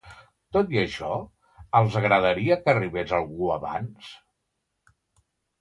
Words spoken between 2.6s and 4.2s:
que arribés algú abans?